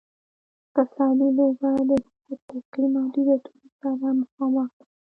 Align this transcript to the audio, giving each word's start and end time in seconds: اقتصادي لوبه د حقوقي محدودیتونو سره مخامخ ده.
اقتصادي 0.79 1.27
لوبه 1.37 1.69
د 1.89 1.91
حقوقي 2.27 2.83
محدودیتونو 2.95 3.65
سره 3.79 4.07
مخامخ 4.21 4.69
ده. 4.77 4.83